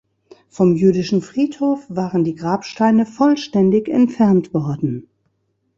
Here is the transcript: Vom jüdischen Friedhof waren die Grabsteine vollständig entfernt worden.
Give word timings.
Vom 0.49 0.75
jüdischen 0.75 1.21
Friedhof 1.21 1.85
waren 1.87 2.23
die 2.23 2.33
Grabsteine 2.33 3.05
vollständig 3.05 3.87
entfernt 3.87 4.51
worden. 4.51 5.07